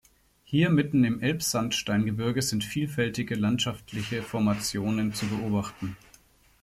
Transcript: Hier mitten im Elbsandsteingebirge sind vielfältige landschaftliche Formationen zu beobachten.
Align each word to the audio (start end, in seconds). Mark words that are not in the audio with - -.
Hier 0.43 0.71
mitten 0.71 1.03
im 1.03 1.21
Elbsandsteingebirge 1.21 2.41
sind 2.41 2.63
vielfältige 2.63 3.35
landschaftliche 3.35 4.23
Formationen 4.23 5.13
zu 5.13 5.27
beobachten. 5.27 5.95